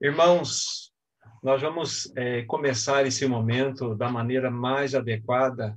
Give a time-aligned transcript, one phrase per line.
[0.00, 0.92] Irmãos,
[1.42, 5.76] nós vamos é, começar esse momento da maneira mais adequada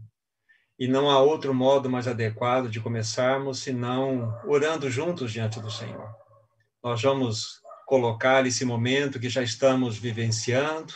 [0.78, 6.08] e não há outro modo mais adequado de começarmos senão orando juntos diante do Senhor.
[6.84, 10.94] Nós vamos colocar esse momento que já estamos vivenciando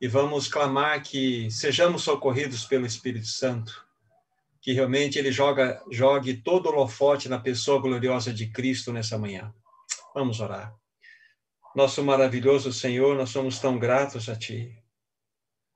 [0.00, 3.86] e vamos clamar que sejamos socorridos pelo Espírito Santo,
[4.62, 9.52] que realmente ele joga, jogue todo o holofote na pessoa gloriosa de Cristo nessa manhã.
[10.14, 10.74] Vamos orar.
[11.78, 14.76] Nosso maravilhoso Senhor, nós somos tão gratos a Ti.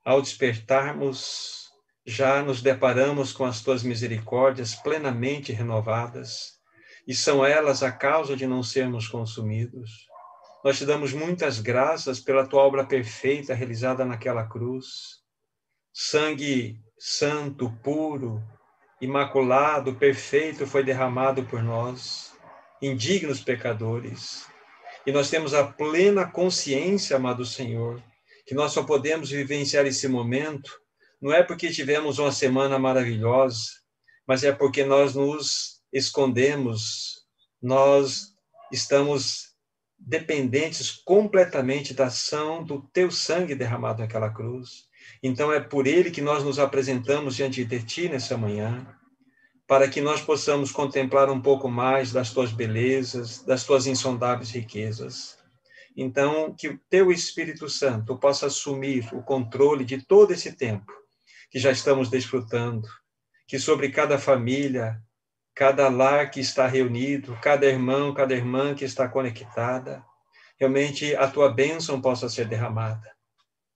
[0.03, 1.69] Ao despertarmos,
[2.05, 6.59] já nos deparamos com as Tuas misericórdias plenamente renovadas,
[7.07, 10.05] e são elas a causa de não sermos consumidos.
[10.61, 15.21] Nós te damos muitas graças pela Tua obra perfeita realizada naquela cruz.
[15.93, 18.43] Sangue santo, puro,
[18.99, 22.33] imaculado, perfeito foi derramado por nós,
[22.81, 24.51] indignos pecadores
[25.05, 28.01] e nós temos a plena consciência, amado Senhor,
[28.45, 30.71] que nós só podemos vivenciar esse momento,
[31.21, 33.61] não é porque tivemos uma semana maravilhosa,
[34.27, 37.25] mas é porque nós nos escondemos,
[37.61, 38.33] nós
[38.71, 39.53] estamos
[39.97, 44.89] dependentes completamente da ação do teu sangue derramado naquela cruz.
[45.21, 48.85] Então é por ele que nós nos apresentamos diante de ti nessa manhã
[49.73, 55.39] para que nós possamos contemplar um pouco mais das tuas belezas, das tuas insondáveis riquezas.
[55.97, 60.93] Então, que o teu Espírito Santo possa assumir o controle de todo esse tempo
[61.49, 62.87] que já estamos desfrutando,
[63.47, 65.01] que sobre cada família,
[65.55, 70.05] cada lar que está reunido, cada irmão, cada irmã que está conectada,
[70.59, 73.11] realmente a tua bênção possa ser derramada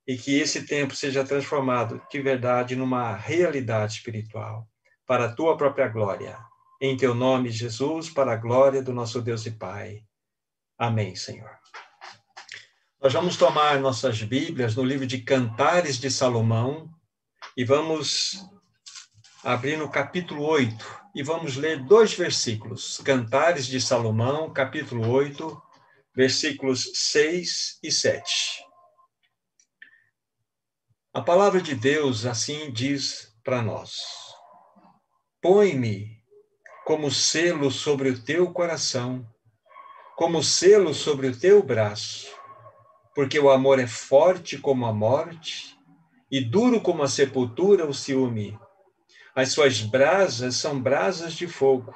[0.06, 4.64] e que esse tempo seja transformado de verdade numa realidade espiritual
[5.08, 6.38] para a tua própria glória.
[6.78, 10.04] Em teu nome, Jesus, para a glória do nosso Deus e Pai.
[10.76, 11.58] Amém, Senhor.
[13.00, 16.90] Nós vamos tomar nossas Bíblias no livro de Cantares de Salomão
[17.56, 18.46] e vamos
[19.42, 22.98] abrir no capítulo 8 e vamos ler dois versículos.
[22.98, 25.62] Cantares de Salomão, capítulo 8,
[26.14, 28.62] versículos 6 e 7.
[31.14, 34.27] A palavra de Deus assim diz para nós.
[35.40, 36.20] Põe-me
[36.84, 39.24] como selo sobre o teu coração,
[40.16, 42.26] como selo sobre o teu braço,
[43.14, 45.78] porque o amor é forte como a morte
[46.28, 48.58] e duro como a sepultura o ciúme.
[49.32, 51.94] As suas brasas são brasas de fogo,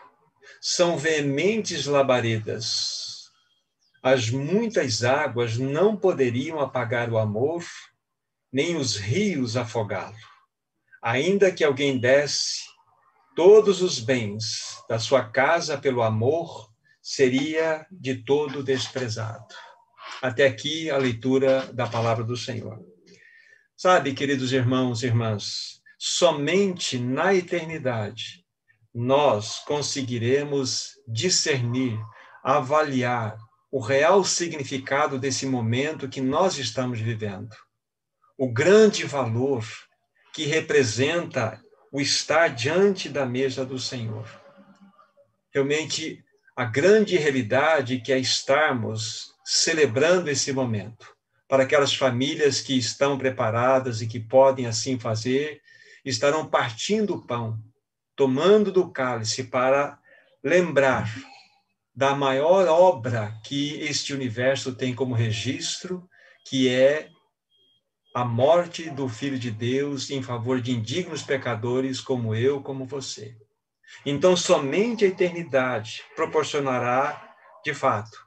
[0.61, 3.29] são veementes labaredas.
[4.01, 7.65] As muitas águas não poderiam apagar o amor,
[8.53, 10.15] nem os rios afogá-lo.
[11.03, 12.72] Ainda que alguém desse
[13.35, 16.71] todos os bens da sua casa pelo amor
[17.01, 19.55] seria de todo desprezado.
[20.21, 22.79] Até aqui a leitura da palavra do Senhor.
[23.77, 28.43] Sabe, queridos irmãos e irmãs, somente na eternidade
[28.95, 31.99] nós conseguiremos discernir,
[32.45, 33.39] avaliar
[33.71, 37.57] o real significado desse momento que nós estamos vivendo.
[38.37, 39.65] O grande valor
[40.35, 41.62] que representa
[41.93, 44.27] o estar diante da mesa do Senhor.
[45.53, 46.25] Realmente,
[46.57, 51.07] a grande realidade que é estarmos celebrando esse momento,
[51.47, 55.61] para aquelas famílias que estão preparadas e que podem assim fazer,
[56.03, 57.63] estarão partindo o pão,
[58.17, 59.99] tomando do cálice para
[60.43, 61.15] lembrar
[61.95, 66.09] da maior obra que este universo tem como registro,
[66.47, 67.11] que é
[68.15, 73.37] a morte do Filho de Deus em favor de indignos pecadores como eu, como você.
[74.05, 77.35] Então, somente a eternidade proporcionará,
[77.65, 78.19] de fato,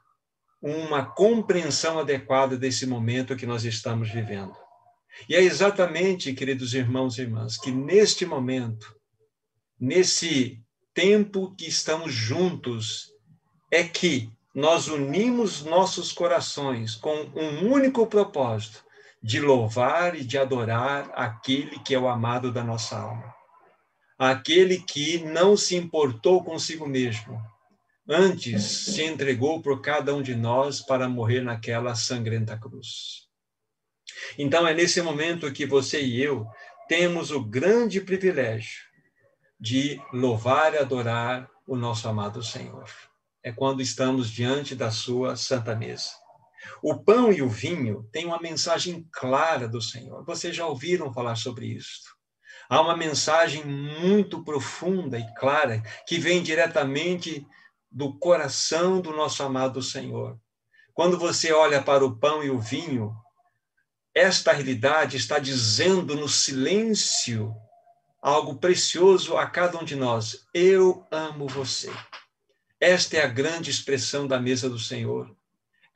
[0.60, 4.56] uma compreensão adequada desse momento que nós estamos vivendo.
[5.28, 8.94] E é exatamente, queridos irmãos e irmãs, que neste momento,
[9.78, 10.60] nesse
[10.92, 13.12] tempo que estamos juntos,
[13.70, 18.85] é que nós unimos nossos corações com um único propósito
[19.26, 23.34] de louvar e de adorar aquele que é o amado da nossa alma.
[24.16, 27.36] Aquele que não se importou consigo mesmo,
[28.08, 33.26] antes se entregou por cada um de nós para morrer naquela sangrenta cruz.
[34.38, 36.46] Então é nesse momento que você e eu
[36.86, 38.84] temos o grande privilégio
[39.58, 42.88] de louvar e adorar o nosso amado Senhor.
[43.42, 46.10] É quando estamos diante da sua santa mesa.
[46.82, 50.24] O pão e o vinho têm uma mensagem clara do Senhor.
[50.24, 52.16] Vocês já ouviram falar sobre isso.
[52.68, 57.46] Há uma mensagem muito profunda e clara que vem diretamente
[57.90, 60.38] do coração do nosso amado Senhor.
[60.92, 63.14] Quando você olha para o pão e o vinho,
[64.14, 67.54] esta realidade está dizendo no silêncio
[68.20, 70.46] algo precioso a cada um de nós.
[70.54, 71.92] Eu amo você.
[72.80, 75.35] Esta é a grande expressão da mesa do Senhor.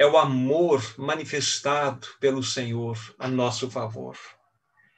[0.01, 4.17] É o amor manifestado pelo Senhor a nosso favor.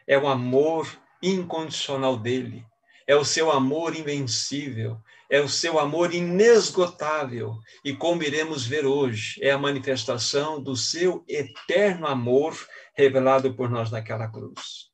[0.06, 0.88] É o amor
[1.20, 2.64] incondicional dele.
[3.04, 4.96] É o seu amor invencível.
[5.28, 7.58] É o seu amor inesgotável.
[7.84, 12.56] E como iremos ver hoje, é a manifestação do seu eterno amor
[12.94, 14.88] revelado por nós naquela cruz.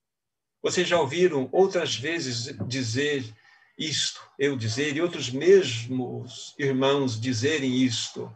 [0.63, 3.31] Vocês já ouviram outras vezes dizer
[3.79, 8.35] isto, eu dizer, e outros mesmos irmãos dizerem isto.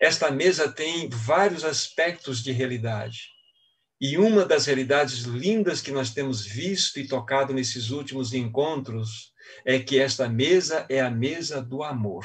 [0.00, 3.30] Esta mesa tem vários aspectos de realidade.
[4.00, 9.32] E uma das realidades lindas que nós temos visto e tocado nesses últimos encontros
[9.64, 12.24] é que esta mesa é a mesa do amor.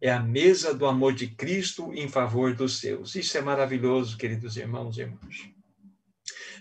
[0.00, 3.16] É a mesa do amor de Cristo em favor dos seus.
[3.16, 5.50] Isso é maravilhoso, queridos irmãos e irmãs.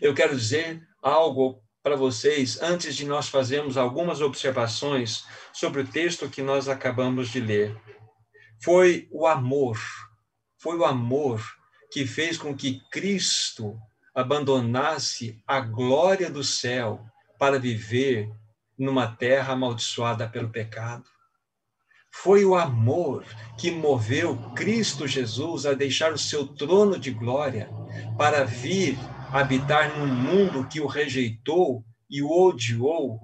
[0.01, 5.23] Eu quero dizer algo para vocês antes de nós fazermos algumas observações
[5.53, 7.77] sobre o texto que nós acabamos de ler.
[8.61, 9.79] Foi o amor,
[10.57, 11.41] foi o amor
[11.91, 13.79] que fez com que Cristo
[14.13, 17.05] abandonasse a glória do céu
[17.37, 18.29] para viver
[18.77, 21.05] numa terra amaldiçoada pelo pecado.
[22.11, 23.23] Foi o amor
[23.57, 27.69] que moveu Cristo Jesus a deixar o seu trono de glória
[28.17, 28.97] para vir
[29.31, 33.19] habitar num mundo que o rejeitou e o odiou,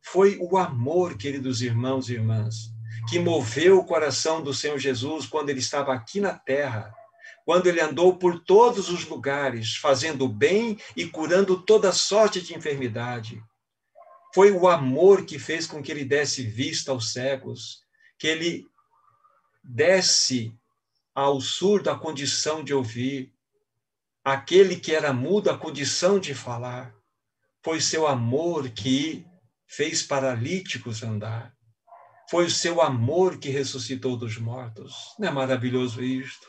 [0.00, 2.70] foi o amor, queridos irmãos e irmãs,
[3.08, 6.94] que moveu o coração do Senhor Jesus quando ele estava aqui na terra,
[7.44, 13.42] quando ele andou por todos os lugares, fazendo bem e curando toda sorte de enfermidade.
[14.34, 17.82] Foi o amor que fez com que ele desse vista aos cegos,
[18.18, 18.66] que ele
[19.64, 20.54] desse
[21.14, 23.32] ao surdo a condição de ouvir,
[24.22, 26.94] aquele que era mudo a condição de falar.
[27.64, 29.26] Foi seu amor que
[29.66, 31.57] fez paralíticos andar.
[32.30, 35.14] Foi o seu amor que ressuscitou dos mortos.
[35.18, 36.48] Não é maravilhoso isto?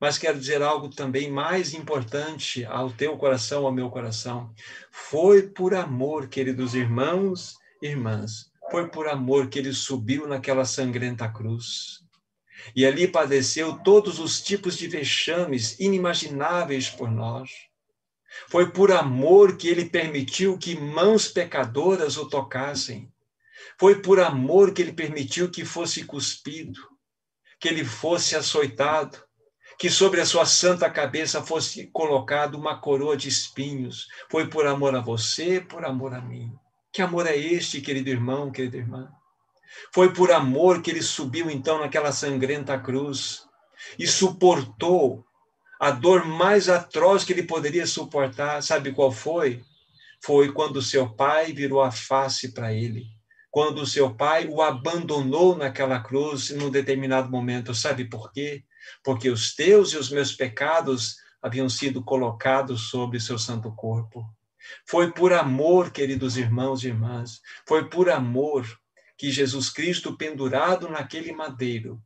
[0.00, 4.54] Mas quero dizer algo também mais importante ao teu coração, ao meu coração.
[4.90, 11.28] Foi por amor, queridos irmãos e irmãs, foi por amor que ele subiu naquela sangrenta
[11.28, 12.00] cruz
[12.74, 17.50] e ali padeceu todos os tipos de vexames inimagináveis por nós.
[18.48, 23.09] Foi por amor que ele permitiu que mãos pecadoras o tocassem.
[23.78, 26.80] Foi por amor que ele permitiu que fosse cuspido,
[27.58, 29.18] que ele fosse açoitado,
[29.78, 34.08] que sobre a sua santa cabeça fosse colocado uma coroa de espinhos.
[34.30, 36.52] Foi por amor a você, por amor a mim.
[36.92, 39.10] Que amor é este, querido irmão, querida irmã?
[39.92, 43.46] Foi por amor que ele subiu então naquela sangrenta cruz
[43.98, 45.24] e suportou
[45.80, 48.62] a dor mais atroz que ele poderia suportar.
[48.62, 49.64] Sabe qual foi?
[50.22, 53.06] Foi quando seu pai virou a face para ele.
[53.50, 57.74] Quando seu pai o abandonou naquela cruz num determinado momento.
[57.74, 58.64] Sabe por quê?
[59.02, 64.24] Porque os teus e os meus pecados haviam sido colocados sobre seu santo corpo.
[64.86, 68.66] Foi por amor, queridos irmãos e irmãs, foi por amor
[69.16, 72.00] que Jesus Cristo, pendurado naquele madeiro,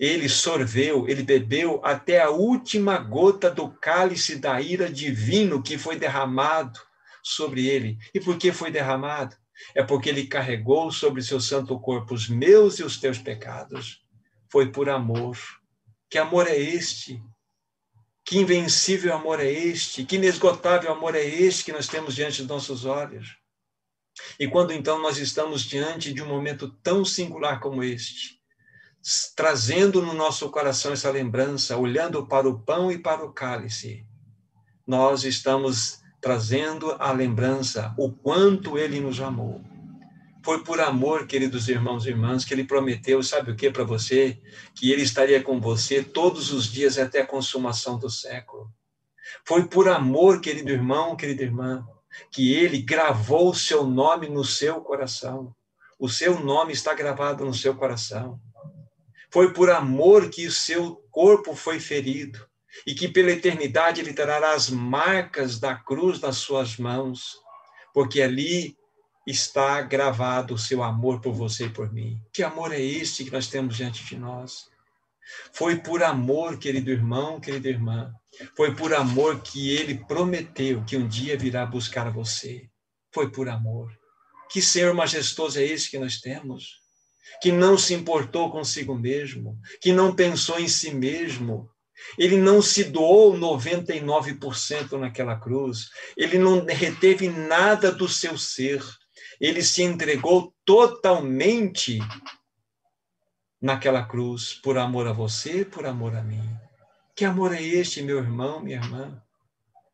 [0.00, 5.96] ele sorveu, ele bebeu até a última gota do cálice da ira divino que foi
[5.96, 6.80] derramado
[7.22, 7.98] sobre ele.
[8.14, 9.36] E por que foi derramado?
[9.74, 14.02] É porque ele carregou sobre seu santo corpo os meus e os teus pecados.
[14.50, 15.36] Foi por amor.
[16.08, 17.22] Que amor é este?
[18.24, 20.04] Que invencível amor é este?
[20.04, 23.40] Que inesgotável amor é este que nós temos diante dos nossos olhos?
[24.38, 28.40] E quando então nós estamos diante de um momento tão singular como este,
[29.34, 34.06] trazendo no nosso coração essa lembrança, olhando para o pão e para o cálice,
[34.86, 39.62] nós estamos trazendo a lembrança o quanto ele nos amou.
[40.42, 44.40] Foi por amor, queridos irmãos e irmãs, que ele prometeu, sabe o que para você?
[44.74, 48.70] Que ele estaria com você todos os dias até a consumação do século.
[49.44, 51.86] Foi por amor, querido irmão, querida irmã,
[52.30, 55.54] que ele gravou o seu nome no seu coração.
[55.98, 58.40] O seu nome está gravado no seu coração.
[59.30, 62.49] Foi por amor que o seu corpo foi ferido
[62.86, 67.36] e que pela eternidade ele trará as marcas da cruz nas suas mãos,
[67.92, 68.76] porque ali
[69.26, 72.20] está gravado o seu amor por você e por mim.
[72.32, 74.68] Que amor é este que nós temos diante de nós?
[75.52, 78.12] Foi por amor, querido irmão, querida irmã,
[78.56, 82.68] foi por amor que ele prometeu que um dia virá buscar você.
[83.12, 83.90] Foi por amor.
[84.50, 86.80] Que Senhor majestoso é esse que nós temos?
[87.40, 91.70] Que não se importou consigo mesmo, que não pensou em si mesmo,
[92.18, 95.90] Ele não se doou 99% naquela cruz.
[96.16, 98.82] Ele não reteve nada do seu ser.
[99.40, 101.98] Ele se entregou totalmente
[103.60, 106.42] naquela cruz por amor a você, por amor a mim.
[107.14, 109.22] Que amor é este, meu irmão, minha irmã?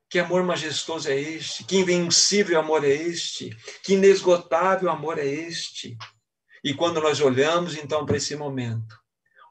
[0.09, 1.65] Que amor majestoso é este?
[1.65, 3.51] Que invencível amor é este?
[3.83, 5.97] Que inesgotável amor é este?
[6.63, 8.97] E quando nós olhamos então para esse momento,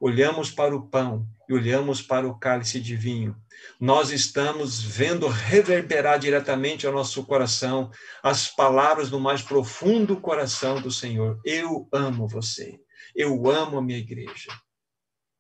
[0.05, 3.35] olhamos para o pão e olhamos para o cálice de vinho,
[3.79, 7.89] nós estamos vendo reverberar diretamente ao nosso coração
[8.21, 11.41] as palavras do mais profundo coração do Senhor.
[11.43, 12.79] Eu amo você.
[13.15, 14.51] Eu amo a minha igreja.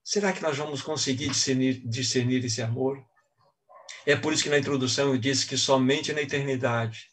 [0.03, 2.97] Será que nós vamos conseguir discernir, discernir esse amor?
[4.03, 7.05] É por isso que na introdução eu disse que somente na eternidade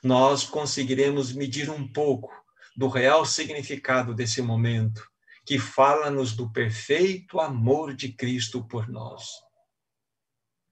[0.00, 2.30] nós conseguiremos medir um pouco
[2.76, 5.09] do real significado desse momento,
[5.50, 9.24] que fala-nos do perfeito amor de Cristo por nós.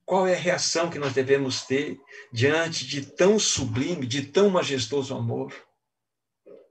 [0.07, 1.99] Qual é a reação que nós devemos ter
[2.33, 5.53] diante de tão sublime, de tão majestoso amor?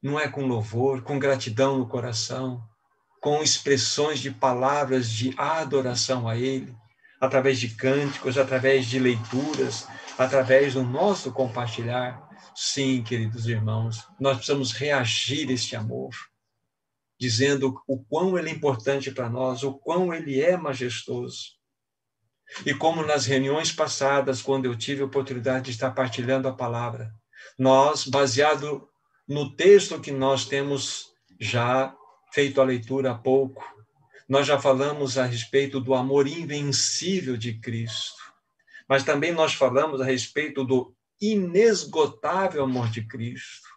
[0.01, 2.63] Não é com louvor, com gratidão no coração,
[3.19, 6.73] com expressões de palavras de adoração a Ele,
[7.19, 9.85] através de cânticos, através de leituras,
[10.17, 12.25] através do nosso compartilhar.
[12.55, 16.11] Sim, queridos irmãos, nós precisamos reagir a este amor,
[17.19, 21.57] dizendo o quão ele é importante para nós, o quão ele é majestoso.
[22.65, 27.13] E como nas reuniões passadas, quando eu tive a oportunidade de estar partilhando a palavra,
[27.57, 28.88] nós, baseado
[29.27, 31.93] no texto que nós temos já
[32.33, 33.63] feito a leitura há pouco,
[34.27, 38.21] nós já falamos a respeito do amor invencível de Cristo,
[38.88, 43.67] mas também nós falamos a respeito do inesgotável amor de Cristo.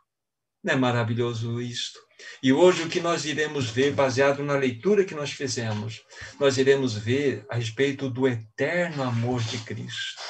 [0.63, 1.99] Não é maravilhoso isto?
[2.43, 6.03] E hoje o que nós iremos ver, baseado na leitura que nós fizemos,
[6.39, 10.21] nós iremos ver a respeito do eterno amor de Cristo.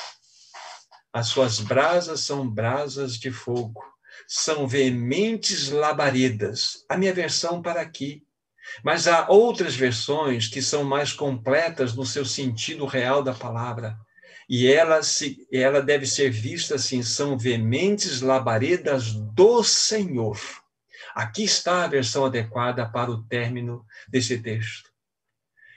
[1.12, 3.82] As suas brasas são brasas de fogo,
[4.28, 6.84] são veementes labaredas.
[6.88, 8.22] A minha versão para aqui
[8.84, 13.96] mas há outras versões que são mais completas no seu sentido real da palavra.
[14.48, 20.38] E ela, se, ela deve ser vista assim: são veementes labaredas do Senhor.
[21.14, 24.90] Aqui está a versão adequada para o término desse texto.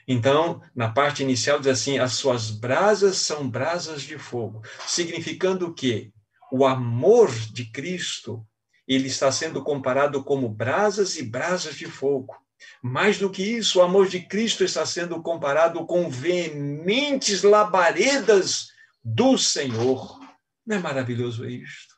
[0.07, 6.11] Então, na parte inicial diz assim: as suas brasas são brasas de fogo, significando que
[6.51, 8.45] o amor de Cristo
[8.87, 12.35] ele está sendo comparado como brasas e brasas de fogo.
[12.81, 18.67] Mais do que isso, o amor de Cristo está sendo comparado com veementes labaredas
[19.03, 20.19] do Senhor.
[20.65, 21.95] Não é maravilhoso isto?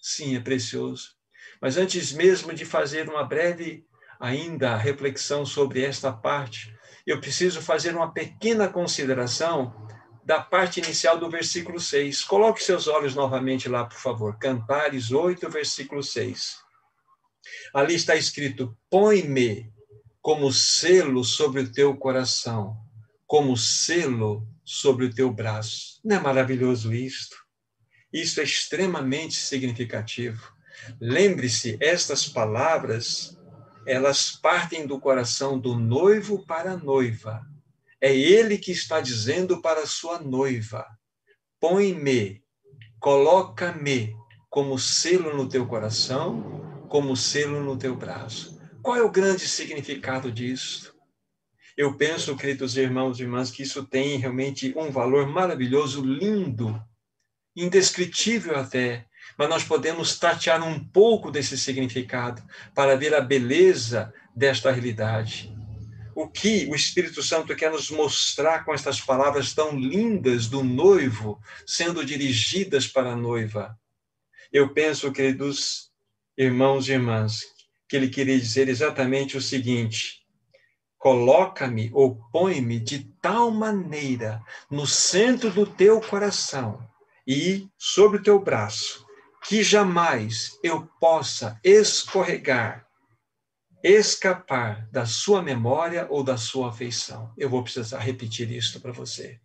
[0.00, 1.17] Sim, é precioso.
[1.60, 3.84] Mas antes mesmo de fazer uma breve
[4.20, 6.74] ainda reflexão sobre esta parte,
[7.06, 9.88] eu preciso fazer uma pequena consideração
[10.24, 12.22] da parte inicial do versículo 6.
[12.24, 14.38] Coloque seus olhos novamente lá, por favor.
[14.38, 16.58] Cantares 8, versículo 6.
[17.72, 19.72] Ali está escrito: Põe-me
[20.20, 22.76] como selo sobre o teu coração,
[23.26, 25.98] como selo sobre o teu braço.
[26.04, 27.36] Não é maravilhoso isto?
[28.12, 30.52] Isso é extremamente significativo.
[31.00, 33.38] Lembre-se, estas palavras,
[33.86, 37.42] elas partem do coração do noivo para a noiva.
[38.00, 40.86] É ele que está dizendo para sua noiva:
[41.58, 42.42] põe-me,
[43.00, 44.14] coloca-me
[44.48, 48.58] como selo no teu coração, como selo no teu braço.
[48.82, 50.94] Qual é o grande significado disso?
[51.76, 56.80] Eu penso, queridos irmãos e irmãs, que isso tem realmente um valor maravilhoso, lindo,
[57.54, 62.42] indescritível até, mas nós podemos tatear um pouco desse significado
[62.74, 65.54] para ver a beleza desta realidade.
[66.14, 71.40] O que o Espírito Santo quer nos mostrar com estas palavras tão lindas do noivo
[71.64, 73.78] sendo dirigidas para a noiva?
[74.52, 75.92] Eu penso, queridos
[76.36, 77.44] irmãos e irmãs,
[77.88, 80.26] que ele queria dizer exatamente o seguinte:
[80.98, 86.86] coloca-me ou põe-me de tal maneira no centro do teu coração
[87.26, 89.06] e sobre o teu braço,
[89.48, 92.86] que jamais eu possa escorregar,
[93.82, 97.32] escapar da sua memória ou da sua afeição.
[97.34, 99.40] Eu vou precisar repetir isso para você.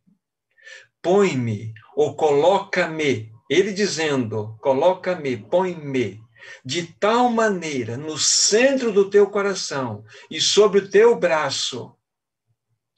[1.02, 6.22] Põe-me ou coloca-me, ele dizendo, coloca-me, põe-me
[6.66, 11.96] de tal maneira no centro do teu coração e sobre o teu braço,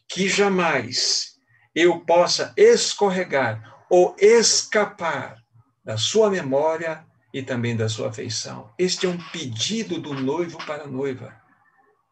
[0.10, 1.36] que jamais
[1.76, 5.45] eu possa escorregar ou escapar
[5.86, 8.74] da sua memória e também da sua afeição.
[8.78, 11.40] Este é um pedido do noivo para a noiva.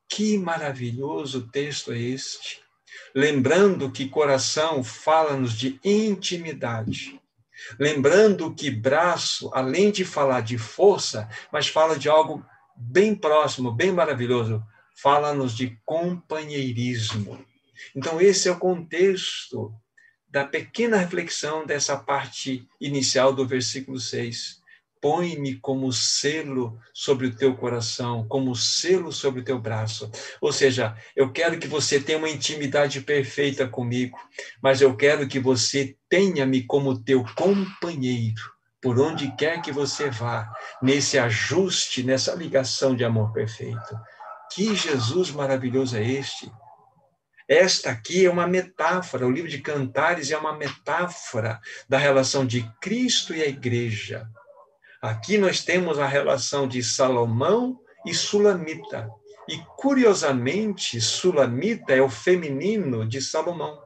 [0.07, 2.61] Que maravilhoso texto é este!
[3.15, 7.19] Lembrando que coração fala-nos de intimidade.
[7.79, 13.91] Lembrando que braço, além de falar de força, mas fala de algo bem próximo, bem
[13.91, 14.63] maravilhoso,
[14.95, 17.43] fala-nos de companheirismo.
[17.95, 19.73] Então, esse é o contexto
[20.33, 24.63] da pequena reflexão dessa parte inicial do versículo 6
[24.99, 30.09] põe-me como selo sobre o teu coração, como selo sobre o teu braço.
[30.41, 34.17] Ou seja, eu quero que você tenha uma intimidade perfeita comigo,
[34.61, 38.41] mas eu quero que você tenha-me como teu companheiro,
[38.81, 40.49] por onde quer que você vá,
[40.81, 43.99] nesse ajuste, nessa ligação de amor perfeito.
[44.55, 46.49] Que Jesus maravilhoso é este!
[47.47, 51.59] Esta aqui é uma metáfora, o livro de Cantares é uma metáfora
[51.89, 54.27] da relação de Cristo e a igreja.
[55.01, 59.09] Aqui nós temos a relação de Salomão e Sulamita.
[59.49, 63.81] E, curiosamente, Sulamita é o feminino de Salomão.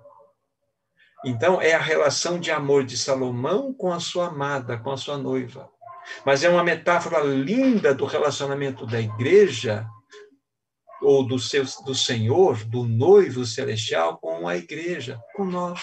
[1.25, 5.17] Então, é a relação de amor de Salomão com a sua amada, com a sua
[5.17, 5.67] noiva.
[6.23, 9.87] Mas é uma metáfora linda do relacionamento da igreja,
[11.07, 15.81] ou do, seu, do Senhor, do noivo celestial, com a igreja, com nós.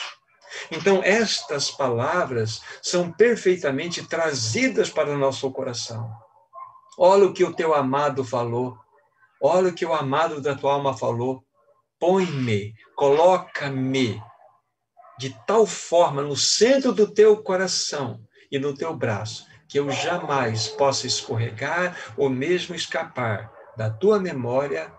[0.70, 6.12] Então, estas palavras são perfeitamente trazidas para o nosso coração.
[6.98, 8.76] Olha o que o teu amado falou.
[9.40, 11.42] Olha o que o amado da tua alma falou.
[11.98, 14.22] Põe-me, coloca-me
[15.18, 18.20] de tal forma no centro do teu coração
[18.52, 24.92] e no teu braço, que eu jamais possa escorregar ou mesmo escapar da tua memória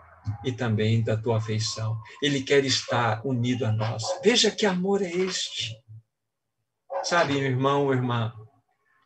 [0.44, 2.00] e também da tua afeição.
[2.22, 4.03] Ele quer estar unido a nós.
[4.24, 5.75] Veja que amor é este.
[7.03, 8.34] Sabe, meu irmão, irmã,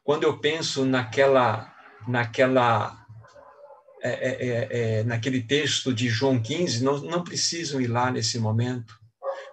[0.04, 1.74] quando eu penso naquela,
[2.08, 3.06] naquela,
[4.02, 8.40] é, é, é, é naquele texto de João 15, não, não precisam ir lá nesse
[8.40, 8.98] momento.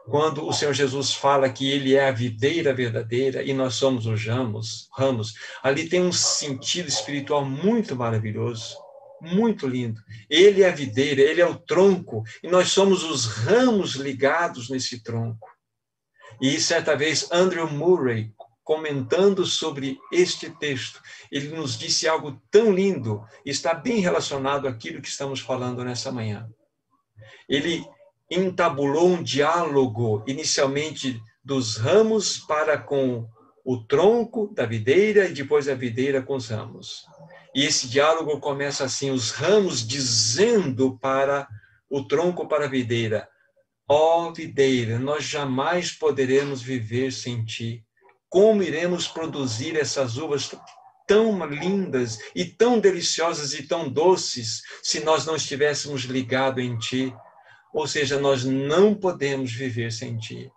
[0.08, 4.24] Quando o Senhor Jesus fala que Ele é a videira verdadeira e nós somos os
[4.24, 8.86] ramos, ramos, ali tem um sentido espiritual muito maravilhoso
[9.20, 10.00] muito lindo.
[10.29, 15.02] Ele é a videira, ele é o tronco, e nós somos os ramos ligados nesse
[15.02, 15.48] tronco.
[16.40, 21.00] E certa vez, Andrew Murray, comentando sobre este texto,
[21.31, 26.48] ele nos disse algo tão lindo, está bem relacionado àquilo que estamos falando nessa manhã.
[27.48, 27.87] Ele
[28.31, 33.29] entabulou um diálogo, inicialmente dos ramos para com
[33.66, 37.05] o tronco da videira e depois a videira com os ramos.
[37.52, 41.48] E esse diálogo começa assim: os ramos dizendo para
[41.90, 43.29] o tronco, para a videira:
[43.88, 47.85] Ó oh, videira, nós jamais poderemos viver sem ti.
[48.29, 50.55] Como iremos produzir essas uvas
[51.09, 57.12] tão lindas e tão deliciosas e tão doces se nós não estivéssemos ligados em ti?
[57.74, 60.52] Ou seja, nós não podemos viver sem ti.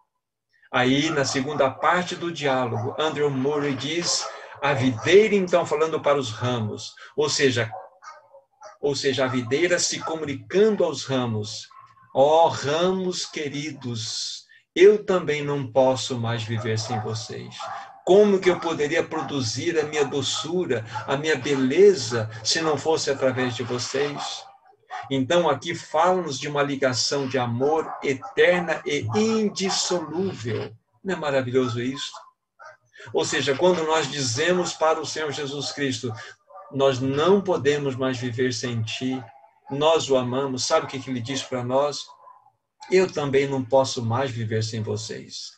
[0.71, 4.27] Aí, na segunda parte do diálogo, Andrew Murray diz
[4.61, 7.71] a videira, então, falando para os ramos, ou seja,
[8.79, 11.67] ou seja, a videira se comunicando aos ramos.
[12.13, 17.55] Ó oh, ramos queridos, eu também não posso mais viver sem vocês.
[18.05, 23.55] Como que eu poderia produzir a minha doçura, a minha beleza, se não fosse através
[23.55, 24.48] de vocês?
[25.09, 30.71] Então, aqui fala-nos de uma ligação de amor eterna e indissolúvel.
[31.03, 32.11] Não é maravilhoso isso?
[33.13, 36.13] Ou seja, quando nós dizemos para o Senhor Jesus Cristo,
[36.71, 39.23] nós não podemos mais viver sem ti,
[39.69, 42.05] nós o amamos, sabe o que, ele diz para nós?
[42.91, 45.51] Eu também não posso mais viver sem vocês.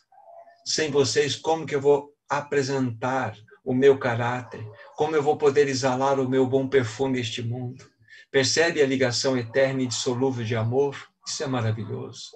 [0.64, 4.64] Sem vocês, como que eu vou apresentar o meu caráter?
[4.96, 7.91] Como eu vou poder exalar o meu bom perfume neste mundo?
[8.32, 10.96] Percebe a ligação eterna e dissolúvel de amor?
[11.26, 12.30] Isso é maravilhoso.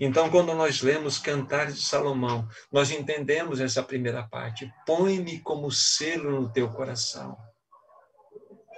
[0.00, 4.72] Então, quando nós lemos Cantares de Salomão, nós entendemos essa primeira parte.
[4.86, 7.36] Põe-me como selo no teu coração.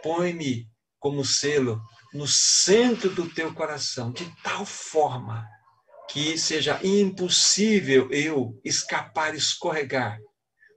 [0.02, 1.80] Põe-me como selo
[2.12, 5.46] no centro do teu coração, de tal forma
[6.10, 10.18] que seja impossível eu escapar, escorregar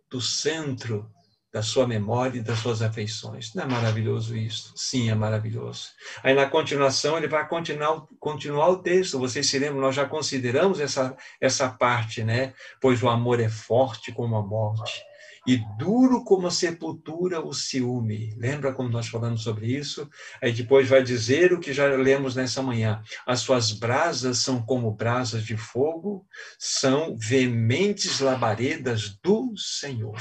[0.10, 1.12] do centro
[1.52, 3.54] da sua memória e das suas afeições.
[3.54, 4.74] Não é maravilhoso isso?
[4.76, 5.90] Sim, é maravilhoso.
[6.24, 9.20] Aí na continuação ele vai continuar, continuar o texto.
[9.20, 12.54] Vocês se lembram, nós já consideramos essa, essa parte, né?
[12.82, 15.02] Pois o amor é forte como a morte
[15.48, 18.36] e duro como a sepultura o ciúme.
[18.38, 20.10] Lembra como nós falamos sobre isso?
[20.42, 23.02] Aí depois vai dizer o que já lemos nessa manhã.
[23.26, 26.28] As suas brasas são como brasas de fogo,
[26.60, 30.20] são veementes labaredas do Senhor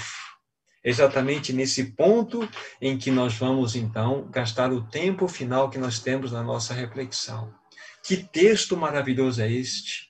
[0.86, 2.48] exatamente nesse ponto
[2.80, 7.52] em que nós vamos, então, gastar o tempo final que nós temos na nossa reflexão.
[8.04, 10.06] Que texto maravilhoso é este?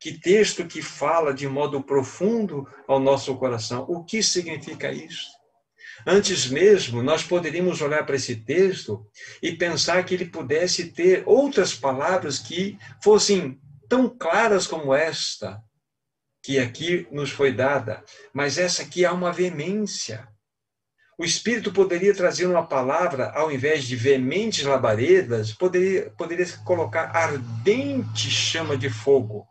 [0.00, 3.86] Que texto que fala de modo profundo ao nosso coração.
[3.88, 5.28] O que significa isso?
[6.04, 9.06] Antes mesmo, nós poderíamos olhar para esse texto
[9.40, 15.62] e pensar que ele pudesse ter outras palavras que fossem tão claras como esta,
[16.48, 20.26] que aqui nos foi dada, mas essa aqui há uma veemência.
[21.18, 28.30] O Espírito poderia trazer uma palavra, ao invés de veementes labaredas, poderia, poderia colocar ardente
[28.30, 29.46] chama de fogo,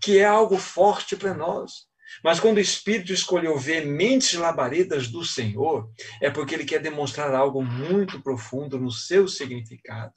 [0.00, 1.86] que é algo forte para nós.
[2.24, 7.62] Mas quando o Espírito escolheu veementes labaredas do Senhor, é porque ele quer demonstrar algo
[7.62, 10.14] muito profundo no seu significado.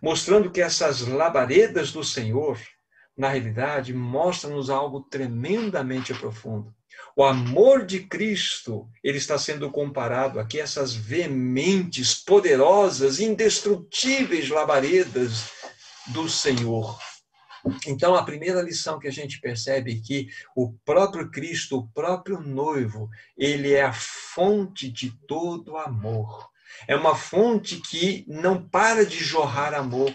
[0.00, 2.56] Mostrando que essas labaredas do Senhor,
[3.16, 6.74] na realidade, mostram-nos algo tremendamente profundo.
[7.16, 15.50] O amor de Cristo, ele está sendo comparado aqui a essas veementes, poderosas, indestrutíveis labaredas
[16.08, 16.98] do Senhor.
[17.86, 22.40] Então, a primeira lição que a gente percebe é que o próprio Cristo, o próprio
[22.40, 26.50] noivo, ele é a fonte de todo amor.
[26.86, 30.12] É uma fonte que não para de jorrar amor.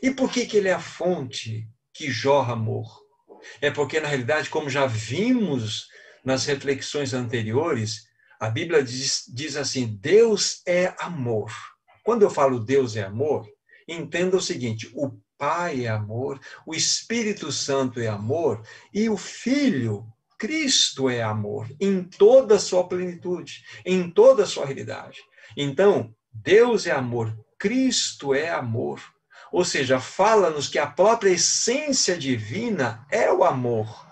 [0.00, 2.86] E por que, que ele é a fonte que jorra amor?
[3.60, 5.88] É porque, na realidade, como já vimos
[6.24, 8.04] nas reflexões anteriores,
[8.38, 11.52] a Bíblia diz, diz assim: Deus é amor.
[12.04, 13.48] Quando eu falo Deus é amor,
[13.88, 18.62] entenda o seguinte: o Pai é amor, o Espírito Santo é amor
[18.94, 20.06] e o Filho,
[20.38, 25.18] Cristo é amor, em toda a sua plenitude, em toda a sua realidade.
[25.56, 29.02] Então, Deus é amor, Cristo é amor.
[29.52, 34.08] Ou seja, fala-nos que a própria essência divina é o amor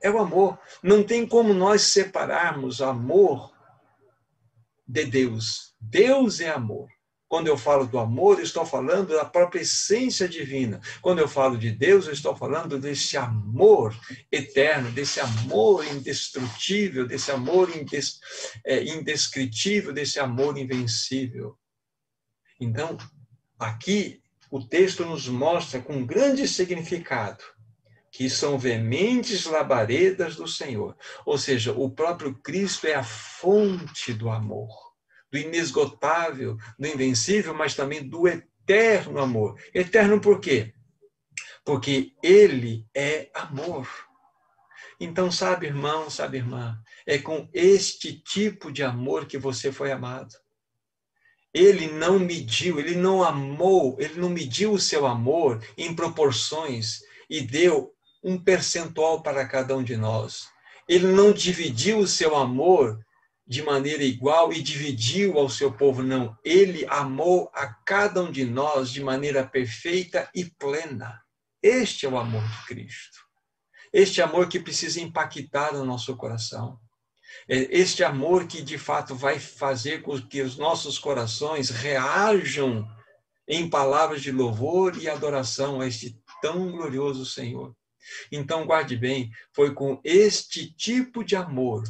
[0.00, 0.58] é o amor.
[0.82, 3.52] Não tem como nós separarmos amor
[4.86, 5.74] de Deus.
[5.80, 6.88] Deus é amor.
[7.28, 10.80] Quando eu falo do amor, estou falando da própria essência divina.
[11.02, 13.94] Quando eu falo de Deus, eu estou falando desse amor
[14.32, 18.18] eterno, desse amor indestrutível, desse amor indes,
[18.64, 21.54] é, indescritível, desse amor invencível.
[22.58, 22.96] Então,
[23.58, 27.44] aqui o texto nos mostra com grande significado
[28.10, 30.96] que são veementes labaredas do Senhor.
[31.24, 34.70] Ou seja, o próprio Cristo é a fonte do amor,
[35.30, 39.60] do inesgotável, do invencível, mas também do eterno amor.
[39.74, 40.74] Eterno por quê?
[41.64, 43.88] Porque ele é amor.
[44.98, 50.34] Então, sabe, irmão, sabe, irmã, é com este tipo de amor que você foi amado.
[51.58, 57.40] Ele não mediu, ele não amou, ele não mediu o seu amor em proporções e
[57.40, 57.92] deu
[58.22, 60.48] um percentual para cada um de nós.
[60.88, 63.04] Ele não dividiu o seu amor
[63.44, 66.38] de maneira igual e dividiu ao seu povo, não.
[66.44, 71.20] Ele amou a cada um de nós de maneira perfeita e plena.
[71.60, 73.18] Este é o amor de Cristo.
[73.92, 76.78] Este amor que precisa impactar o nosso coração.
[77.48, 82.88] É este amor que de fato vai fazer com que os nossos corações reajam
[83.46, 87.74] em palavras de louvor e adoração a este tão glorioso Senhor.
[88.30, 91.84] Então, guarde bem, foi com este tipo de amor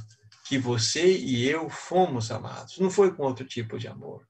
[0.46, 2.78] que você e eu fomos amados.
[2.78, 4.26] Não foi com outro tipo de amor.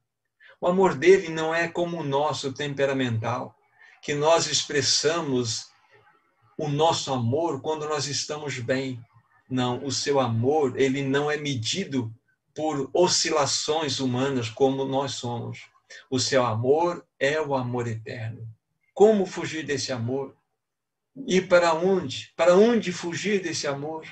[0.60, 3.54] O amor dele não é como o nosso temperamental,
[4.02, 5.66] que nós expressamos
[6.58, 9.00] o nosso amor quando nós estamos bem.
[9.48, 12.12] Não, o seu amor, ele não é medido
[12.54, 15.70] por oscilações humanas como nós somos.
[16.10, 18.46] O seu amor é o amor eterno.
[18.92, 20.36] Como fugir desse amor?
[21.26, 22.32] E para onde?
[22.36, 24.06] Para onde fugir desse amor?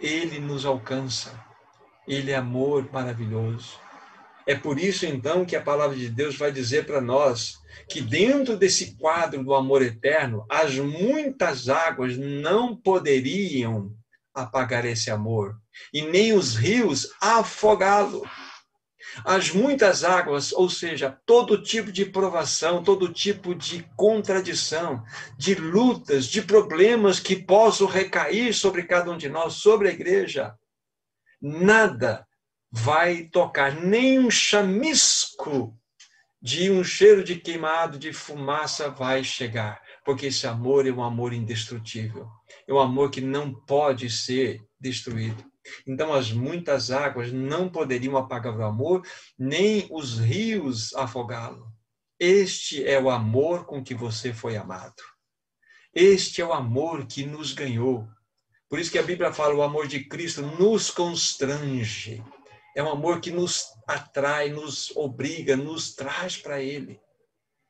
[0.00, 1.32] Ele nos alcança.
[2.06, 3.78] Ele é amor maravilhoso.
[4.46, 8.56] É por isso, então, que a palavra de Deus vai dizer para nós que dentro
[8.56, 13.94] desse quadro do amor eterno, as muitas águas não poderiam
[14.42, 15.56] apagar esse amor,
[15.92, 18.28] e nem os rios afogá-lo.
[19.24, 25.02] As muitas águas, ou seja, todo tipo de provação, todo tipo de contradição,
[25.36, 30.54] de lutas, de problemas que possam recair sobre cada um de nós, sobre a igreja,
[31.40, 32.26] nada
[32.70, 35.74] vai tocar, nem um chamisco
[36.40, 41.32] de um cheiro de queimado, de fumaça vai chegar, porque esse amor é um amor
[41.32, 42.28] indestrutível,
[42.68, 45.42] é um amor que não pode ser destruído.
[45.86, 49.06] Então, as muitas águas não poderiam apagar o amor,
[49.38, 51.66] nem os rios afogá-lo.
[52.20, 55.02] Este é o amor com que você foi amado.
[55.94, 58.06] Este é o amor que nos ganhou.
[58.68, 62.22] Por isso que a Bíblia fala: o amor de Cristo nos constrange.
[62.76, 67.00] É um amor que nos atrai, nos obriga, nos traz para Ele.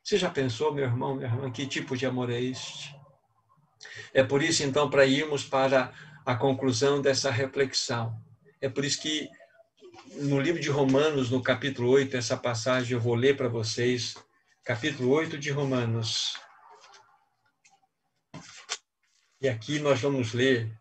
[0.03, 2.98] Você já pensou, meu irmão, minha irmã, que tipo de amor é este?
[4.13, 5.93] É por isso, então, para irmos para
[6.25, 8.19] a conclusão dessa reflexão.
[8.61, 9.29] É por isso que
[10.15, 14.15] no livro de Romanos, no capítulo 8, essa passagem eu vou ler para vocês.
[14.63, 16.37] Capítulo 8 de Romanos.
[19.41, 20.71] E aqui nós vamos ler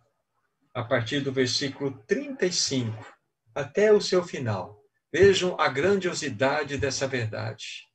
[0.75, 3.07] a partir do versículo 35
[3.55, 4.83] até o seu final.
[5.13, 7.87] Vejam a grandiosidade dessa verdade.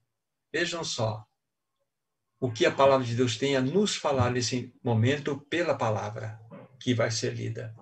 [0.51, 1.25] Vejam só
[2.43, 6.38] o que a palavra de Deus tem a nos falar nesse momento pela palavra
[6.77, 7.73] que vai ser lida.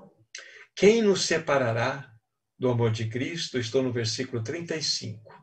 [0.75, 2.13] Quem nos separará
[2.59, 3.57] do amor de Cristo?
[3.57, 5.33] Estou no versículo 35.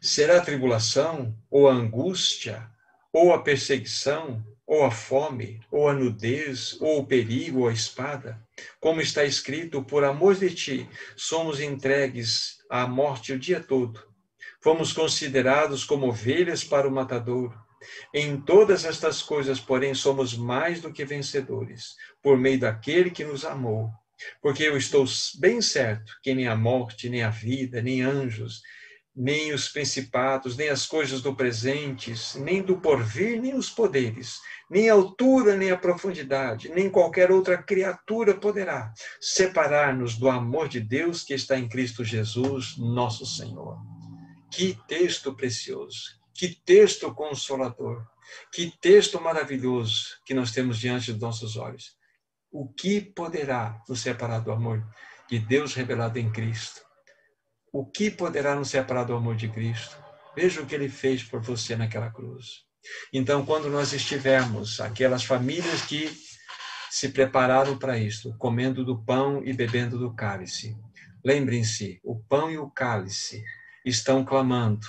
[0.00, 2.70] Será a tribulação, ou a angústia,
[3.12, 8.40] ou a perseguição, ou a fome, ou a nudez, ou o perigo, ou a espada.
[8.78, 14.00] Como está escrito, por amor de ti, somos entregues à morte o dia todo.
[14.62, 17.66] Fomos considerados como ovelhas para o matador.
[18.12, 23.44] Em todas estas coisas, porém, somos mais do que vencedores, por meio daquele que nos
[23.44, 23.90] amou.
[24.42, 25.04] Porque eu estou
[25.38, 28.62] bem certo que nem a morte, nem a vida, nem anjos,
[29.14, 34.38] nem os principados, nem as coisas do presente, nem do porvir, nem os poderes,
[34.70, 40.78] nem a altura, nem a profundidade, nem qualquer outra criatura poderá separar-nos do amor de
[40.78, 43.76] Deus que está em Cristo Jesus, nosso Senhor.
[44.52, 48.06] Que texto precioso, que texto consolador,
[48.52, 51.96] que texto maravilhoso que nós temos diante dos nossos olhos.
[52.50, 54.86] O que poderá nos separar do amor
[55.28, 56.88] de Deus revelado em Cristo?
[57.72, 59.96] o que poderá nos separar do amor de Cristo?
[60.34, 62.64] Veja o que ele fez por você naquela cruz.
[63.12, 66.10] Então, quando nós estivermos, aquelas famílias que
[66.90, 70.76] se prepararam para isto, comendo do pão e bebendo do cálice,
[71.24, 73.44] lembrem-se: o pão e o cálice
[73.84, 74.86] estão clamando,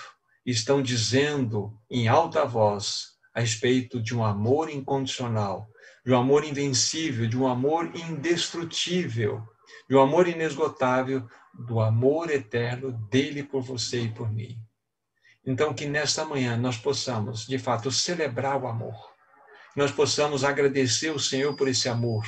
[0.50, 5.70] estão dizendo em alta voz a respeito de um amor incondicional,
[6.06, 9.44] de um amor invencível, de um amor indestrutível,
[9.88, 14.58] de um amor inesgotável do amor eterno dele por você e por mim.
[15.46, 18.96] Então, que nesta manhã nós possamos, de fato, celebrar o amor.
[19.76, 22.26] Nós possamos agradecer o Senhor por esse amor.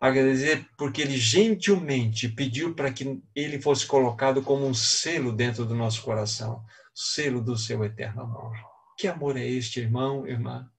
[0.00, 5.74] Agradecer porque ele gentilmente pediu para que ele fosse colocado como um selo dentro do
[5.74, 6.62] nosso coração
[6.94, 8.56] selo do seu eterno amor.
[8.96, 10.70] Que amor é este, irmão, irmã?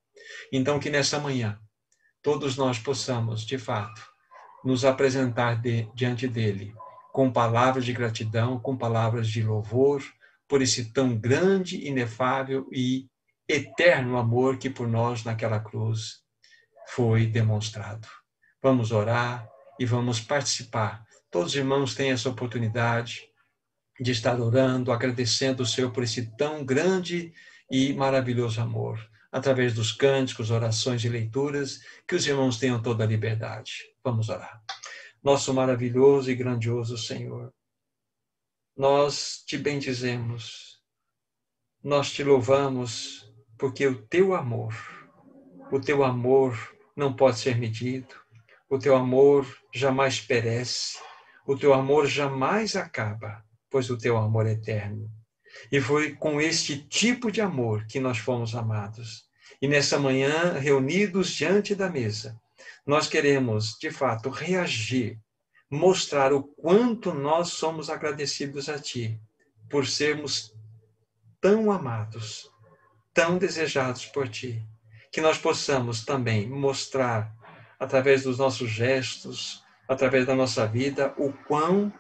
[0.51, 1.60] Então, que nesta manhã
[2.21, 4.01] todos nós possamos, de fato,
[4.63, 6.73] nos apresentar de, diante dele
[7.12, 10.04] com palavras de gratidão, com palavras de louvor
[10.47, 13.08] por esse tão grande, inefável e
[13.47, 16.23] eterno amor que por nós naquela cruz
[16.88, 18.08] foi demonstrado.
[18.62, 19.47] Vamos orar
[19.80, 21.06] e vamos participar.
[21.32, 23.30] Todos os irmãos têm essa oportunidade
[23.99, 27.34] de estar orando, agradecendo o Senhor por esse tão grande
[27.71, 28.99] e maravilhoso amor,
[29.31, 33.84] através dos cânticos, orações e leituras, que os irmãos tenham toda a liberdade.
[34.03, 34.62] Vamos orar
[35.25, 37.51] nosso maravilhoso e grandioso Senhor.
[38.77, 40.79] Nós te bendizemos,
[41.84, 43.27] nós te louvamos,
[43.58, 44.75] porque o teu amor,
[45.71, 48.13] o teu amor não pode ser medido,
[48.69, 50.99] o teu amor jamais perece,
[51.47, 53.43] o teu amor jamais acaba,
[53.75, 55.11] pois o teu amor é eterno.
[55.69, 59.25] E foi com este tipo de amor que nós fomos amados.
[59.61, 62.39] E nessa manhã, reunidos diante da mesa,
[62.88, 65.19] nós queremos, de fato, reagir,
[65.69, 69.19] mostrar o quanto nós somos agradecidos a Ti
[69.69, 70.53] por sermos
[71.41, 72.49] tão amados,
[73.13, 74.65] tão desejados por Ti,
[75.11, 77.29] que nós possamos também mostrar,
[77.77, 81.91] através dos nossos gestos, através da nossa vida, o quão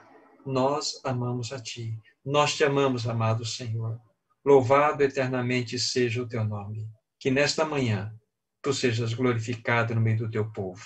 [0.45, 1.99] nós amamos a Ti.
[2.23, 3.99] Nós te amamos, amado Senhor.
[4.43, 6.87] Louvado eternamente seja o Teu nome.
[7.19, 8.13] Que nesta manhã
[8.61, 10.83] tu sejas glorificado no meio do teu povo.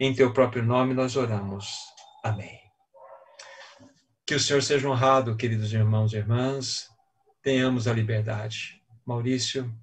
[0.00, 1.74] Em teu próprio nome nós oramos.
[2.24, 2.58] Amém.
[4.26, 6.88] Que o Senhor seja honrado, queridos irmãos e irmãs.
[7.42, 8.82] Tenhamos a liberdade.
[9.06, 9.74] Maurício,